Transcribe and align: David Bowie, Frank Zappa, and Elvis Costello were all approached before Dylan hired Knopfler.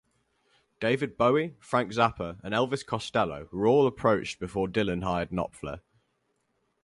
David 0.79 1.15
Bowie, 1.15 1.53
Frank 1.59 1.91
Zappa, 1.91 2.39
and 2.43 2.55
Elvis 2.55 2.83
Costello 2.83 3.47
were 3.51 3.67
all 3.67 3.85
approached 3.85 4.39
before 4.39 4.67
Dylan 4.67 5.03
hired 5.03 5.29
Knopfler. 5.29 5.81